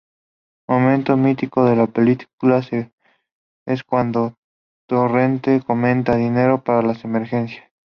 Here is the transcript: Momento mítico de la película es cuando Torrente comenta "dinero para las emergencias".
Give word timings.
Momento 0.67 1.15
mítico 1.15 1.63
de 1.65 1.75
la 1.75 1.85
película 1.85 2.63
es 3.67 3.83
cuando 3.83 4.33
Torrente 4.87 5.61
comenta 5.61 6.15
"dinero 6.15 6.63
para 6.63 6.81
las 6.81 7.05
emergencias". 7.05 7.71